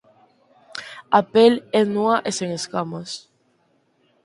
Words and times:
A 1.19 1.21
pel 1.33 1.53
é 1.79 1.81
núa 1.93 2.15
e 2.29 2.31
sen 2.37 2.49
escamas. 2.59 3.09